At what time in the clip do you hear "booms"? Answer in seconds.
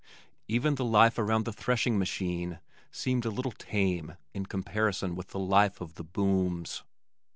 6.03-6.81